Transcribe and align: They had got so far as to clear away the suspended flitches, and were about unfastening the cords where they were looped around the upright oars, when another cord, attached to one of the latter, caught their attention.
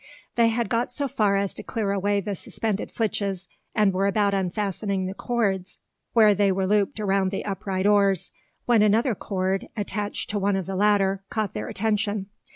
They 0.33 0.47
had 0.47 0.67
got 0.67 0.91
so 0.91 1.07
far 1.07 1.37
as 1.37 1.53
to 1.53 1.61
clear 1.61 1.91
away 1.91 2.21
the 2.21 2.33
suspended 2.33 2.91
flitches, 2.91 3.47
and 3.75 3.93
were 3.93 4.07
about 4.07 4.33
unfastening 4.33 5.05
the 5.05 5.13
cords 5.13 5.79
where 6.13 6.33
they 6.33 6.51
were 6.51 6.65
looped 6.65 6.99
around 6.99 7.29
the 7.29 7.45
upright 7.45 7.85
oars, 7.85 8.31
when 8.65 8.81
another 8.81 9.13
cord, 9.13 9.67
attached 9.77 10.31
to 10.31 10.39
one 10.39 10.55
of 10.55 10.65
the 10.65 10.75
latter, 10.75 11.23
caught 11.29 11.53
their 11.53 11.67
attention. 11.67 12.29